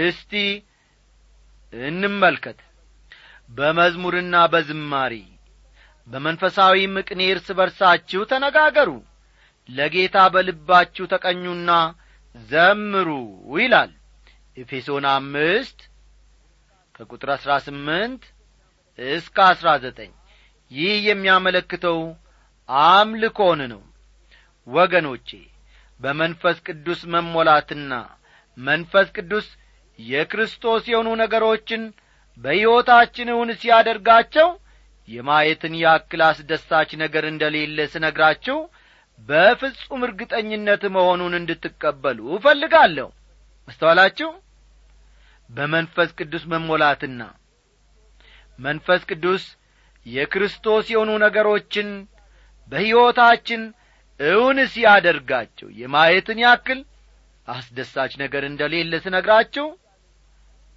እስቲ 0.00 0.32
እንመልከት። 1.72 2.58
በመዝሙርና 3.50 4.36
በዝማሪ 4.52 5.14
በመንፈሳዊ 6.08 6.78
ምቅኔ 6.94 7.20
እርስ 7.32 7.48
በርሳችሁ 7.58 8.22
ተነጋገሩ። 8.30 8.90
ለጌታ 9.68 10.16
በልባችሁ 10.34 11.04
ተቀኙና 11.12 11.70
ዘምሩ 12.34 13.08
ይላል። 13.56 13.92
ኤፌሶን 14.56 15.06
አምስት 15.12 15.78
ከቁጥር 16.94 17.30
አሥራ 17.36 17.52
ስምንት 17.66 18.22
እስከ 18.98 19.36
አሥራ 19.52 19.68
ዘጠኝ። 19.84 20.12
ይህ 20.70 20.94
የሚያመለክተው 21.08 21.98
አምልኮን 22.68 23.60
ነው። 23.72 23.82
ወገኖቼ 24.66 25.28
በመንፈስ 26.00 26.56
ቅዱስ 26.66 27.00
መሞላትና 27.14 27.92
መንፈስ 28.58 29.08
ቅዱስ 29.16 29.46
የክርስቶስ 29.98 30.84
የሆኑ 30.90 31.08
ነገሮችን 31.22 31.82
በሕይወታችን 32.38 33.28
እውን 33.34 33.50
ሲያደርጋቸው 33.60 34.48
የማየትን 35.08 35.74
ያክል 35.82 36.20
አስደሳች 36.26 36.90
ነገር 37.02 37.24
እንደሌለ 37.30 37.78
ስነግራችሁ 37.92 38.56
በፍጹም 39.28 40.00
እርግጠኝነት 40.06 40.82
መሆኑን 40.96 41.34
እንድትቀበሉ 41.38 42.18
እፈልጋለሁ። 42.36 43.08
አስተዋላችሁ? 43.68 44.30
በመንፈስ 45.50 46.10
ቅዱስ 46.18 46.44
መሞላትና 46.52 47.20
መንፈስ 48.58 49.02
ቅዱስ 49.10 49.44
የክርስቶስ 50.06 50.84
የሆኑ 50.92 51.10
ነገሮችን 51.24 51.88
በሕይወታችን 52.72 53.62
እውን 54.20 54.58
ሲያደርጋቸው 54.72 55.68
የማየትን 55.80 56.38
ያክል 56.44 56.80
አስደሳች 57.48 58.12
ነገር 58.22 58.42
እንደሌለ 58.48 58.92
ስነግራችሁ 59.04 59.66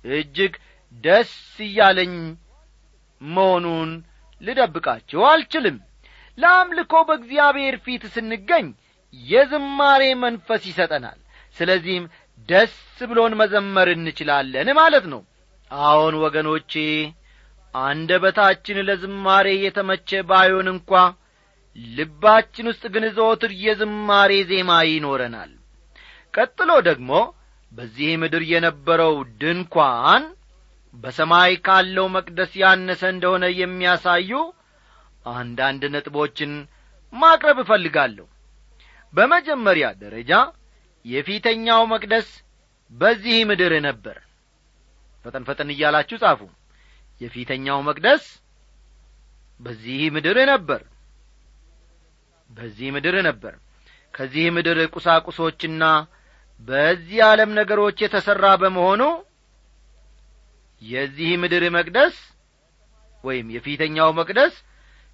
እጅግ 0.06 0.54
ደስ 1.04 1.34
እያለኝ 1.60 2.14
መሆኑን 3.22 3.92
ልደብቃችሁ 4.42 5.22
አልችልም። 5.30 5.78
ለአምልኮ 6.38 6.94
በእግዚአብሔር 7.08 7.76
ፊት 7.86 8.04
ስንገኝ 8.16 8.68
የዝማሬ 9.14 10.04
መንፈስ 10.24 10.64
ይሰጠናል። 10.70 11.20
ስለዚህም 11.58 12.06
ደስ 12.50 12.76
ብሎን 13.10 13.34
መዘመር 13.40 13.90
እንችላለን 13.94 14.68
ማለት 14.80 15.06
ነው። 15.14 15.22
አዎን 15.72 16.16
ወገኖቼ 16.24 16.74
አንደበታችን 17.76 18.78
ለዝማሬ 18.88 19.48
የተመቸ 19.64 20.20
ባይሆን 20.30 20.68
እንኳ 20.74 20.92
ልባችን 21.78 22.70
ውስጥ 22.72 22.84
ግን 22.94 23.06
ዘወትር 23.18 23.52
የዝማሬ 23.64 24.32
ዜማ 24.50 24.72
ይኖረናል። 24.90 25.52
ቀጥሎ 26.34 26.72
ደግሞ 26.88 27.12
በዚህ 27.72 28.10
ምድር 28.22 28.44
የነበረው 28.52 29.14
ድንኳን 29.42 30.24
በሰማይ 30.94 31.54
ካለው 31.66 32.08
መቅደስ 32.16 32.52
ያነሰ 32.62 33.02
እንደሆነ 33.14 33.46
የሚያሳዩ 33.60 34.32
አንዳንድ 35.34 35.84
ነጥቦችን 35.96 36.52
ማቅረብ 37.14 37.58
እፈልጋለሁ። 37.64 38.26
በመጀመሪያ 39.14 39.88
ደረጃ 40.02 40.32
የፊተኛው 41.06 41.82
መቅደስ 41.94 42.30
በዚህ 42.92 43.38
ምድር 43.50 43.74
ነበር። 43.88 44.18
ፈጠን 45.26 45.46
ፈጠን 45.48 45.70
እያላችሁ 45.74 46.18
ጻፉ። 46.24 46.42
የፊተኛው 47.22 47.80
መቅደስ 47.88 48.26
በዚህ 49.60 50.02
ምድር 50.16 50.38
ነበር 50.52 50.82
በዚህ 52.58 52.88
ምድር 52.96 53.16
ነበር። 53.28 53.54
ከዚህ 54.14 54.46
ምድር 54.56 54.80
ቁሳቁሶችና 54.96 55.84
በዚህ 56.62 57.20
ዓለም 57.28 57.52
ነገሮች 57.60 57.98
የተሠራ 58.04 58.46
በመሆኑ 58.62 59.02
የዚህ 60.82 61.32
ምድር 61.42 61.64
መቅደስ 61.76 62.16
ወይም 63.24 63.48
የፊተኛው 63.56 64.10
መቅደስ 64.20 64.56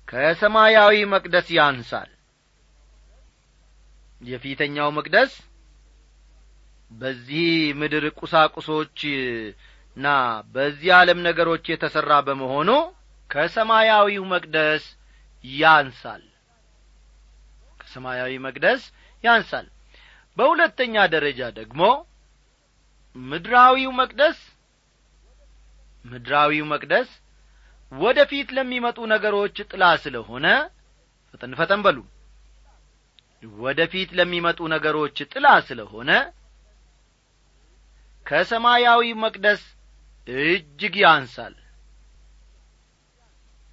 ከሰማያዊ 0.07 0.95
መቅደስ 1.13 1.47
ያንሳል። 1.57 2.09
የፊተኛው 4.21 4.89
መቅደስ 4.97 5.31
በዚህ 6.91 7.47
ምድር 7.79 8.05
ቁሳቁሶችና 8.19 10.05
በዚህ 10.53 10.91
ዓለም 10.99 11.19
ነገሮች 11.27 11.63
የተሠራ 11.71 12.13
በመሆኑ 12.27 12.69
ከሰማያዊው 13.29 14.23
መቅደስ 14.33 14.85
ያንሳል 15.43 16.23
ከሰማያዊ 17.93 18.33
መቅደስ 18.45 18.81
ያንሳል። 19.23 19.65
በሁለተኛ 20.37 20.95
ደረጃ 21.13 21.39
ደግሞ 21.57 21.81
ምድራዊው 23.15 23.91
መቅደስ 23.99 24.39
ምድራዊው 26.05 26.65
መቅደስ 26.71 27.09
ወደ 27.91 28.19
ፊት 28.31 28.49
ለሚመጡ 28.57 28.99
ነገሮች 29.13 29.57
ጥላ 29.71 29.83
ስለሆነ 30.03 30.45
ፈጠን 31.33 31.53
ፈጠን 31.59 31.81
በሉ። 31.85 31.99
ወደ 33.59 33.79
ፊት 33.91 34.09
ለሚመጡ 34.19 34.59
ነገሮች 34.73 35.17
ጥላ 35.33 35.47
ስለሆነ 35.67 36.11
ከሰማያዊ 38.25 39.03
መቅደስ 39.23 39.61
እጅግ 40.27 40.95
ያንሳል። 41.03 41.55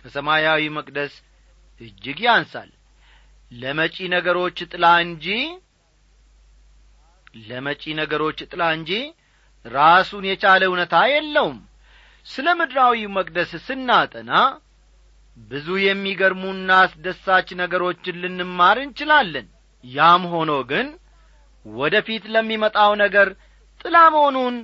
ከሰማያዊ 0.04 0.62
መቅደስ 0.78 1.14
እጅግ 1.80 2.20
ያንሳል 2.26 2.70
ለመጪ 3.50 3.96
ነገሮች 4.14 4.58
ጥላ 4.72 4.86
እንጂ 5.04 5.26
ለመጪ 7.42 7.82
ነገሮች 8.00 8.38
ጥላ 8.50 8.62
እንጂ 8.76 8.90
ራሱን 9.64 10.24
የቻለ 10.28 10.62
እውነታ 10.68 10.94
የለውም። 11.12 11.58
ስለ 12.26 12.48
ምድራዊ 12.58 13.00
መቅደስ 13.16 13.52
ስናጠና 13.66 14.32
ብዙ 15.36 15.68
የሚገርሙና 15.82 16.70
አስደሳች 16.84 17.48
ነገሮችን 17.60 18.20
ልንማር 18.22 18.78
እንችላለን። 18.84 19.46
ያም 19.84 20.22
ሆኖ 20.32 20.52
ግን 20.70 20.88
ወደ 21.66 21.94
ፊት 22.06 22.24
ለሚመጣው 22.34 22.92
ነገር 23.02 23.28
ጥላ 23.80 23.96
መሆኑን 24.14 24.56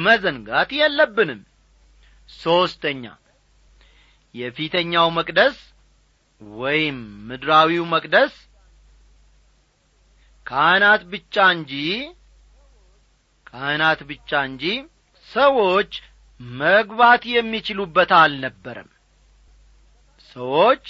መዘንጋት 0.00 0.70
የለብንም። 0.78 1.40
ሦስተኛ 2.28 3.04
የፊተኛው 4.34 5.08
መቅደስ 5.18 5.56
ወይም 6.40 6.96
ምድራዊው 7.28 7.84
መቅደስ 7.92 8.34
ካህናት 10.46 11.02
ብቻ 11.12 11.44
እንጂ 11.54 11.72
ካህናት 13.46 14.00
ብቻ 14.10 14.40
እንጂ 14.48 14.64
ሰዎች 15.28 15.92
መግባት 16.60 17.22
የሚችሉበት 17.34 18.10
አልነበረም። 18.18 18.90
ሰዎች 20.36 20.84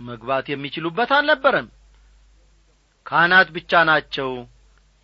መግባት 0.00 0.46
የሚችሉበት 0.52 1.10
አልነበረም። 1.16 1.68
ካህናት 3.06 3.48
ብቻ 3.56 3.82
ናቸው 3.90 4.30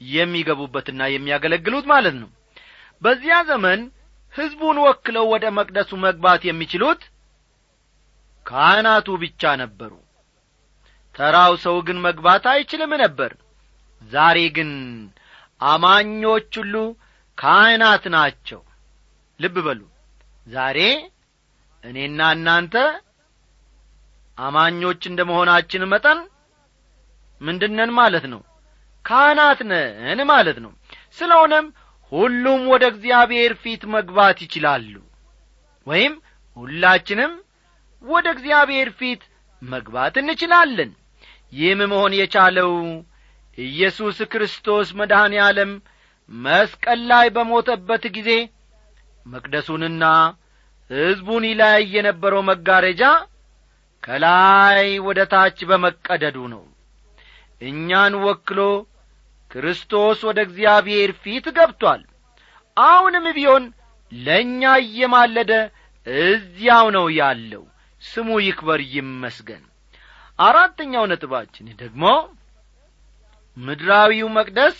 የሚገቡበትና 0.00 1.02
የሚያገለግሉት 1.10 1.86
ማለት 1.92 2.16
ነው። 2.22 2.30
በዚያ 3.02 3.36
ዘመን 3.50 3.80
ሕዝቡን 4.34 4.76
ወክለው 4.84 5.24
ወደ 5.32 5.44
መቅደሱ 5.58 5.90
መግባት 6.04 6.42
የሚችሉት 6.48 7.02
ካህናቱ 8.46 9.08
ብቻ 9.22 9.52
ነበሩ። 9.60 9.92
ተራው 11.14 11.52
ሰው 11.64 11.76
ግን 11.86 11.98
መግባት 12.06 12.44
አይችልም 12.52 12.92
ነበር። 13.02 13.32
ዛሬ 14.10 14.38
ግን 14.56 14.70
አማኞች 15.60 16.52
ሁሉ 16.60 16.74
ካህናት 17.38 18.04
ናቸው። 18.14 18.60
ልብ 19.40 19.56
በሉ። 19.66 19.80
ዛሬ 20.46 20.78
እኔና 21.84 22.20
እናንተ 22.36 22.74
አማኞች 24.38 25.02
እንደ 25.10 25.20
መሆናችን 25.30 25.82
መጠን 25.92 26.18
ምንድነን 27.40 27.90
ማለት 27.98 28.24
ነው? 28.32 28.40
ካህናት 29.04 29.60
ነን 29.70 30.20
ማለት 30.30 30.58
ነው። 30.64 30.72
ስለሆነም 31.18 31.66
ሁሉም 32.12 32.60
ወደ 32.72 32.84
እግዚአብሔር 32.92 33.52
ፊት 33.62 33.82
መግባት 33.94 34.38
ይችላሉ 34.44 34.94
ወይም 35.86 36.14
ሁላችንም 36.56 37.32
ወደ 38.02 38.26
እግዚአብሔር 38.34 38.88
ፊት 38.98 39.22
መግባት 39.62 40.14
እንችላለን። 40.20 40.90
ይህም 41.52 41.80
መሆን 41.90 42.12
የቻለው 42.18 42.72
ኢየሱስ 43.58 44.18
ክርስቶስ 44.32 44.88
መድኃኔ 44.98 45.34
ዓለም 45.46 45.72
መስቀል 46.30 47.00
ላይ 47.10 47.26
በሞተበት 47.34 48.04
ጊዜ 48.16 48.30
መቅደሱንና 49.26 50.04
ሕዝቡን 50.90 51.44
ይለያይ 51.48 51.84
የነበረው 51.94 52.42
መጋረጃ 52.48 53.02
ከላይ 54.02 54.88
ወደ 55.06 55.20
ታች 55.32 55.58
በመቀደዱ 55.68 56.36
ነው። 56.54 56.62
እኛን 57.60 58.14
ወክሎ 58.24 58.60
ክርስቶስ 59.50 60.20
ወደ 60.28 60.38
እግዚአብሔር 60.46 61.10
ፊት 61.22 61.46
ገብቶአል 61.56 62.02
አሁንም 62.76 63.26
ቢሆን 63.36 63.64
ለእኛ 64.12 64.62
እየማለደ 64.84 65.52
እዚያው 66.06 66.86
ነው 66.96 67.06
ያለው 67.18 67.64
ስሙ 68.02 68.28
ይክበር 68.46 68.80
ይመስገን። 68.94 69.62
አራተኛው 70.38 71.04
ነጥባችን 71.10 71.66
ደግሞ 71.82 72.04
ምድራዊው 73.56 74.28
መቅደስ 74.36 74.78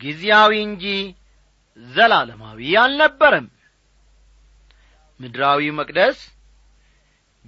ጊዜያዊ 0.00 0.52
እንጂ 0.66 0.84
ዘላለማዊ 1.78 2.60
አልነበረም። 2.82 3.46
ምድራዊው 5.20 5.74
መቅደስ 5.80 6.18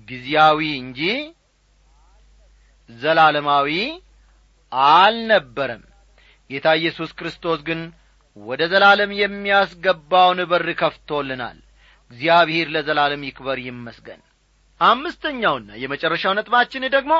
ጊዜያዊ 0.08 0.60
እንጂ 0.82 1.00
ዘላለማዊ 2.90 3.68
አልነበረም። 4.92 5.82
ጌታ 6.50 6.68
ኢየሱስ 6.80 7.10
ክርስቶስ 7.18 7.60
ግን 7.68 7.80
ወደ 8.36 8.62
ዘላለም 8.72 9.10
የሚያስገባውን 9.20 10.38
በር 10.50 10.68
ከፍቶልናል። 10.80 11.58
እግዚአብሔር 12.10 12.68
ለዘላለም 12.74 13.22
ይክበር 13.28 13.58
ይመስገን 13.66 14.20
አምስተኛውና 14.82 15.70
የመጨረሻው 15.80 16.32
ነጥባችን 16.38 16.84
ደግሞ 16.94 17.12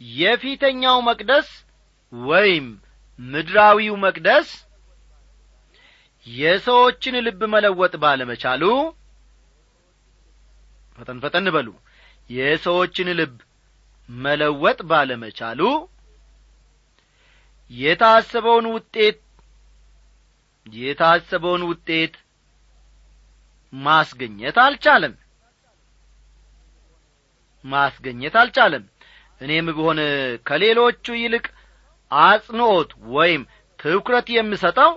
የፊተኛው 0.00 0.98
መቅደስ 1.08 1.48
ወይም 2.12 2.66
ምድራዊው 3.18 3.96
መቅደስ 4.04 4.48
የሰዎችን 6.26 7.14
ልብ 7.26 7.40
መለወጥ 7.54 7.94
ባለመቻሉ 8.02 8.62
ፈጠን 10.98 11.18
ፈጠን 11.22 11.46
በሉ። 11.54 11.68
የሰዎችን 12.30 13.08
ልብ 13.20 13.36
መለወጥ 14.08 14.80
ባለመቻሉ 14.90 15.60
የታሰበውን 17.70 18.66
ውጤት 18.74 19.18
የታሰበውን 20.66 21.62
ውጤት 21.70 22.14
ማስገኘት 23.72 24.56
አልቻለም 24.64 25.14
ማስገኘት 27.64 28.34
አልቻለም። 28.40 28.84
እኔም 29.40 29.66
ብሆን 29.76 29.98
ከሌሎቹ 30.46 31.04
ይልቅ 31.18 31.46
አጽንዖት 32.10 32.90
ወይም 33.14 33.42
ትኩረት 33.78 34.28
የምሰጠው 34.32 34.92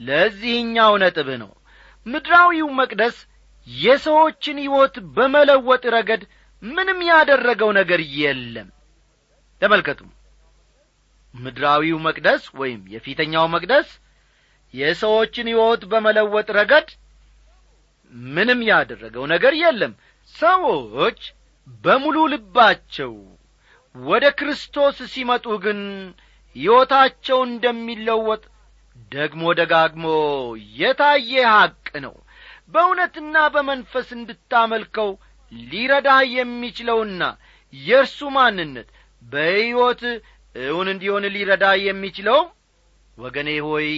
ለዚህኛው 0.00 0.92
ነጥብ 1.02 1.28
ነው። 1.42 1.50
ምድራዊው 2.06 2.68
መቅደስ 2.80 3.16
የሰዎችን 3.66 4.58
ሕይወት 4.62 4.94
በመለወጥ 5.16 5.84
ረገድ 5.94 6.22
ምንም 6.62 7.00
ያደረገው 7.08 7.70
ነገር 7.78 8.00
የለም። 8.18 8.68
ተመልከቱ። 9.62 10.00
ምድራዊው 11.34 11.98
መቅደስ 12.06 12.44
ወይም 12.60 12.80
የፊተኛው 12.94 13.46
መቅደስ 13.54 13.88
የሰዎችን 14.74 15.50
ሕይወት 15.50 15.82
በመለወጥ 15.90 16.48
ረገድ 16.58 16.88
ምንም 18.32 18.60
ያደረገው 18.68 19.24
ነገር 19.32 19.52
የለም። 19.60 19.92
ሰዎች 20.34 21.20
በሙሉ 21.84 22.16
ልባቸው 22.32 23.12
ወደ 23.94 24.24
ክርስቶስ 24.38 24.96
ሲመጡ 25.12 25.46
ግን 25.64 25.80
ሕይወታቸው 26.56 27.38
እንደሚለወጥ 27.48 28.42
ደግሞ 29.12 29.42
ደጋግሞ 29.58 30.06
የታየ 30.78 31.32
ሐቅ 31.52 31.74
ነው። 32.04 32.14
በእውነትና 32.72 33.36
በመንፈስ 33.54 34.08
እንድታመልከው 34.16 35.10
ሊረዳ 35.52 36.08
የሚችለውና 36.34 37.22
የእርሱ 37.72 38.18
ማንነት 38.36 38.88
በሕይወት 39.22 40.02
እውን 40.54 40.88
እንዲሆን 40.92 41.24
ሊረዳ 41.34 41.66
የሚችለው 41.86 42.40
ወገኔ 43.18 43.50
ሆይ 43.66 43.88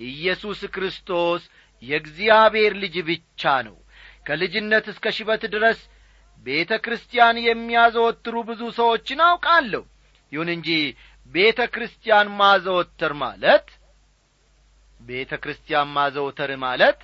ኢየሱስ 0.00 0.60
ክርስቶስ 0.74 1.42
የእግዚአብሔር 1.82 2.72
ልጅ 2.82 2.96
ብቻ 3.08 3.52
ነው። 3.66 3.76
ከልጅነት 4.26 4.86
እስከ 4.92 5.12
ሽበት 5.16 5.42
ድረስ 5.54 5.78
ቤተ 6.46 6.72
ክርስቲያን 6.84 7.36
የሚያዘወትሩ 7.46 8.34
ብዙ 8.48 8.62
ሰዎችን 8.78 9.20
አውቃለሁ። 9.26 9.82
ይሁን 10.32 10.48
እንጂ 10.54 10.68
ቤተ 11.32 11.60
ክርስቲያን 11.74 12.28
ማዘወተር 12.40 13.12
ማለት 13.22 13.66
ቤተ 15.00 15.32
ክርስቲያን 15.42 15.88
ማዘውተር 15.96 16.50
ማለት 16.64 16.98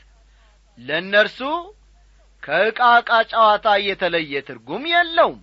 ለእነርሱ 0.79 1.39
ከዕቃ 2.43 2.81
ዕቃ 2.99 3.11
ጨዋታ 3.33 3.67
የተለየ 3.87 4.43
ትርጉም 4.49 4.85
የለውም። 4.93 5.41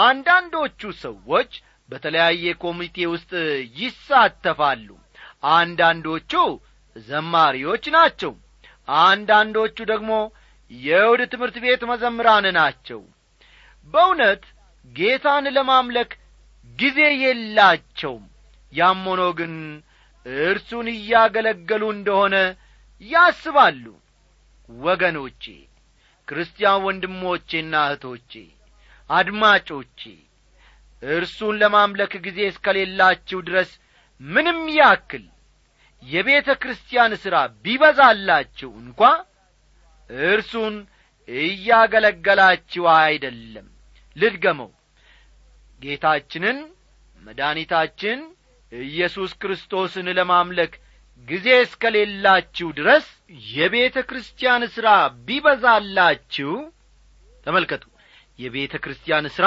አንዳንዶቹ 0.00 0.80
ሰዎች 1.02 1.50
በተለያየ 1.90 2.52
ኮሚቴ 2.62 3.06
ውስጥ 3.12 3.32
ይሳተፋሉ። 3.80 4.88
አንዳንዶቹ 5.52 6.32
ዘማሪዎች 6.96 7.84
ናቸው። 7.96 8.32
አንዳንዶቹ 9.02 9.76
ደግሞ 9.92 10.12
የውድ 10.70 11.20
ትምህርት 11.32 11.56
ቤት 11.64 11.82
መዘምራን 11.90 12.46
ናቸው 12.56 13.00
በእውነት 13.86 14.42
ጌታን 14.92 15.46
ለማምለክ 15.56 16.10
ጊዜ 16.78 16.98
የላቸውም። 17.22 18.24
ያም 18.72 19.02
ሆኖ 19.08 19.22
ግን 19.38 19.54
እርሱን 20.44 20.86
እያገለገሉ 20.94 21.82
እንደሆነ 21.96 22.36
ያስባሉ። 23.02 23.84
ወገኖቼ 24.68 25.44
ክርስቲያን 26.28 26.82
ወንድሞቼና 26.86 27.74
እህቶቼ 27.86 28.32
አድማጮቼ 29.10 30.00
እርሱን 31.02 31.54
ለማምለክ 31.62 32.12
ጊዜ 32.24 32.38
እስከሌላችሁ 32.48 33.38
ድረስ 33.48 33.70
ምንም 34.20 34.60
ያክል 34.76 35.24
የቤተ 36.02 36.48
ክርስቲያን 36.62 37.12
ሥራ 37.22 37.36
ቢበዛላችሁ 37.64 38.70
እንኳ 38.82 39.00
እርሱን 40.28 40.76
እያገለገላችሁ 41.40 42.84
አይደለም። 42.98 43.66
ልድገመው። 44.16 44.70
ጌታችንን 45.80 46.58
መድኒታችን 47.22 48.18
ኢየሱስ 48.72 49.30
ክርስቶስን 49.42 50.08
ለማምለክ 50.18 50.72
ጊዜ 51.28 51.48
እስከሌላችሁ 51.64 52.68
ድረስ 52.78 53.06
የቤተ 53.50 53.96
ክርስቲያን 54.08 54.62
ሥራ 54.74 54.88
ቢበዛላችሁ 55.26 56.52
ተመልከቱ 57.46 57.84
የቤተ 58.38 58.74
ክርስቲያን 58.84 59.26
ሥራ 59.36 59.46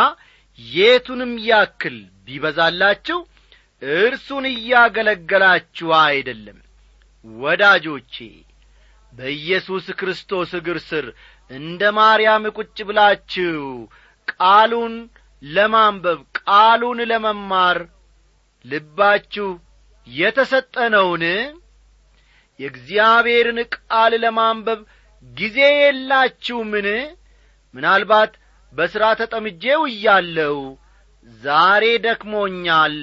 የቱንም 0.60 1.32
ያክል 1.46 1.96
ቢበዛላችሁ 2.28 3.20
እርሱን 3.82 4.46
እያገለገላችሁ 4.52 5.90
አይደለም። 6.04 6.60
ወዳጆቼ 7.26 8.16
በኢየሱስ 9.14 9.86
ክርስቶስ 10.00 10.52
እግር 10.60 10.78
ስር 10.90 11.06
እንደ 11.54 11.82
ማርያም 11.98 12.44
ቁጭ 12.58 12.78
ብላችሁ 12.88 13.62
ቃሉን 14.34 14.94
ለማንበብ 15.42 16.20
ቃሉን 16.40 17.00
ለመማር 17.12 17.78
ልባችሁ 18.66 19.50
የተሰጠ 20.08 20.76
ነውን? 20.94 21.24
የእግዚአብሔርን 22.60 23.60
ቃል 23.76 24.14
ለማንበብ 24.24 24.80
ጊዜ 25.24 25.60
የላችሁምን? 25.76 26.88
ምናልባት 27.74 28.32
በሥራ 28.74 29.04
ተጠምጄው 29.20 29.82
እያለው 29.92 30.58
ዛሬ 31.42 31.84
ደክሞኛል 32.06 32.96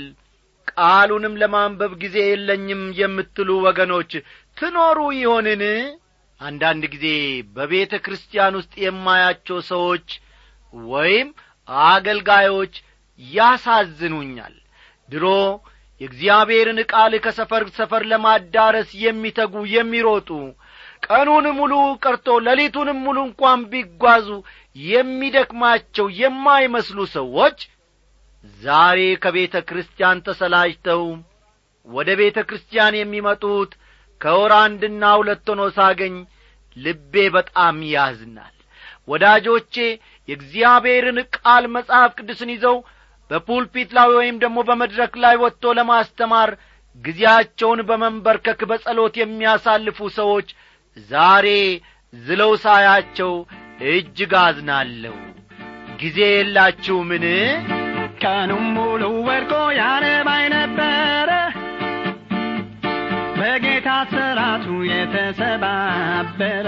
ቃሉንም 0.73 1.35
ለማንበብ 1.43 1.93
ጊዜ 2.03 2.17
የለኝም 2.27 2.83
የምትሉ 2.99 3.51
ወገኖች 3.67 4.13
ትኖሩ 4.57 4.99
ይሆንን 5.19 5.63
አንዳንድ 6.41 6.85
ጊዜ 6.93 7.07
በቤተ 7.57 7.93
ክርስቲያን 8.05 8.57
ውስጥ 8.59 8.73
የማያቸው 8.85 9.59
ሰዎች 9.71 10.07
ወይም 10.75 11.29
አገልጋዮች 11.89 12.75
ያሳዝኑኛል። 13.21 14.55
ድሮ 15.09 15.27
የእግዚአብሔርን 16.01 16.79
ቃል 16.93 17.13
ከሰፈር 17.25 17.65
ሰፈር 17.79 18.03
ለማዳረስ 18.13 18.91
የሚተጉ 19.03 19.55
የሚሮጡ 19.73 20.29
ቀኑን 21.07 21.47
ሙሉ 21.59 21.75
ቀርቶ 22.05 22.29
ሌሊቱንም 22.47 22.99
ሙሉ 23.07 23.19
እንኳን 23.29 23.61
ቢጓዙ 23.73 24.29
የሚደክማቸው 24.77 26.07
የማይመስሉ 26.21 26.99
ሰዎች 27.17 27.59
ዛሬ 28.61 29.01
ከቤተ 29.23 29.57
ክርስቲያን 29.69 30.23
ተሰላጅተው 30.27 31.03
ወደ 31.89 32.11
ቤተ 32.21 32.39
ክርስቲያን 32.49 32.99
የሚመጡት 32.99 33.73
ከወር 34.21 34.53
አንድና 34.59 35.13
ሁለት 35.19 35.47
ሆኖ 35.53 35.63
ሳገኝ 35.77 36.17
ልቤ 36.77 37.15
በጣም 37.37 37.77
ያዝናል። 37.93 38.55
ወዳጆቼ 39.09 39.75
የእግዚአብሔርን 40.29 41.19
ቃል 41.37 41.65
መጽሐፍ 41.77 42.11
ቅዱስን 42.19 42.51
ይዘው 42.55 42.77
በፑልፒት 43.31 43.91
ላይ 43.97 44.09
ወይም 44.17 44.37
ደግሞ 44.43 44.59
በመድረክ 44.69 45.13
ላይ 45.25 45.35
ወጥቶ 45.43 45.73
ለማስተማር 45.79 46.51
ጊዜያቸውን 47.03 47.81
በመንበርከክ 47.89 48.61
በጸሎት 48.71 49.15
የሚያሳልፉ 49.19 50.09
ሰዎች 50.17 50.49
ዛሬ 51.11 51.49
ዝለው 52.13 52.53
ሳያቸው 52.65 53.33
እጅግ 53.91 54.33
አዝናለሁ። 54.41 55.17
ጊዜ 56.01 56.19
የላችሁምን? 56.31 57.25
ቀኑም 58.23 58.65
ሙሉ 58.77 59.03
ወድቆ 59.27 59.53
ያነባይ 59.79 60.45
ስራቱ 64.61 64.67
የተሰባበረ 64.89 66.67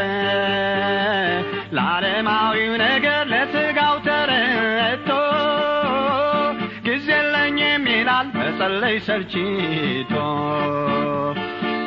ለዓለማዊው 1.76 2.72
ነገር 2.82 3.24
ለሥጋው 3.32 3.96
ተረቶ 4.06 5.08
ጊዜ 6.86 7.08
የለኝም 7.16 7.84
ይላል 7.92 8.28
መጸለይ 8.38 8.96
ሰልችቶ። 9.08 10.14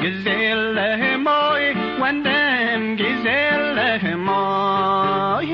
ጊዜ 0.03 0.25
የለህም 0.43 1.25
ሆይ 1.31 1.65
ወንድም 2.03 2.83
ጊዜ 3.01 3.25
የለህም 3.45 4.25
ሆይ 4.33 5.49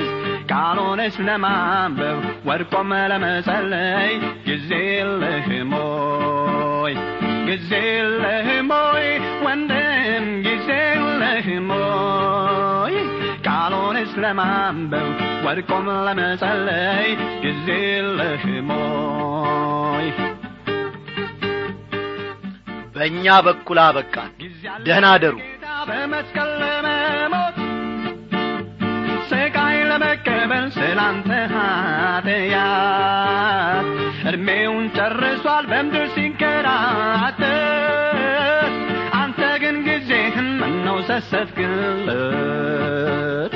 ቃሉንስ 0.52 1.18
ለማንበብ 1.28 2.20
ወድቆም 2.50 2.92
ለመጸለይ 3.14 4.14
ጊዜ 4.50 4.70
የለህም 4.92 5.72
ሆይ 5.78 6.96
ጊዜ 7.48 7.70
የለህም 7.90 8.70
ሆይ 8.76 9.08
ወንድም 9.46 10.26
ጊዜ 10.46 10.68
የለህም 10.92 11.70
ሆይ 11.76 12.96
ቃሉንስ 13.48 14.12
ለማንበብ 14.24 15.10
ወድቆም 15.46 15.88
ለመጸለይ 16.08 17.08
ጊዜ 17.46 17.68
የለህም 17.90 18.70
ሆይ። 18.76 20.08
በእኛ 22.96 23.26
በኩል 23.46 23.80
አበቃን። 23.86 24.32
ደህና 24.86 25.06
አደሩ። 25.16 25.36
በመስቀል 25.90 26.50
ለመሞት 26.62 27.56
ስቃይ 29.30 29.78
ለመቀበል 29.90 30.66
ስላንተ 30.76 31.30
ኃጢአት 31.54 32.68
እድሜውን 34.30 34.86
ጨርሷል 34.98 35.66
በምድር 35.72 36.06
ሲንከራተት 36.16 37.31
ምነው 41.12 41.20
ሰሰትክለት 42.12 43.54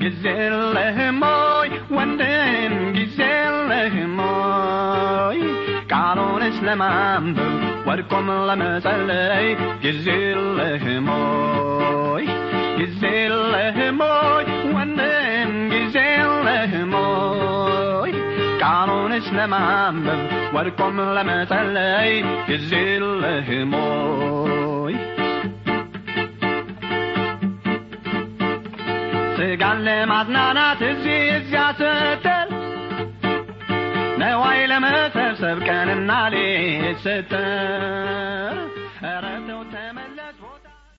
ጊዜ 0.00 0.24
የለህም 0.40 1.18
ሆይ 1.26 1.68
ወንድም 1.96 2.74
ጊዜ 2.96 3.18
የለህም 3.36 4.16
ሆይ 4.22 5.38
ቃሉንስ 5.92 6.56
ለማንበብ 6.66 7.54
ወድቆም 7.88 8.28
ለመጸለይ 8.48 9.46
ጊዜ 9.84 10.06
የለህም 10.26 11.08
ሆይ 11.14 12.26
ጊዜ 12.80 13.02
የለህም 13.20 14.00
ሆይ 14.06 14.46
ወንድም 14.76 15.52
ጊዜ 15.74 15.96
የለህም 16.14 16.92
ሆይ 17.00 18.12
ቃሉንስ 18.62 19.28
ለማንበብ 19.38 20.22
ወድቆም 20.56 20.98
ለመጸለይ 21.18 22.10
ጊዜ 22.50 22.70
የለህም 22.90 23.72
ሆይ 23.80 24.77
ስጋን 29.38 29.78
ለማዝናናት 29.86 30.80
እዚህ 30.88 31.20
እዚያ 31.34 31.64
ስትል 31.80 32.48
ነዋይ 34.22 34.60
ለመሰብሰብ 34.70 35.58
ቀንና 35.68 36.12
ሌት 36.34 36.98
ስትል 37.04 38.58